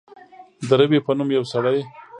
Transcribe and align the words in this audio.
د 0.67 0.69
روي 0.79 0.99
په 1.05 1.11
نوم 1.17 1.29
یو 1.37 1.45
سړی. 1.51 1.79